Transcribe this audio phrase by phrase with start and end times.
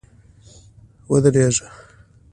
[1.09, 1.67] ودرېږه!